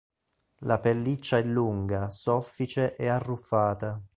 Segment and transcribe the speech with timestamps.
[0.61, 4.01] La pelliccia è lunga, soffice e arruffata.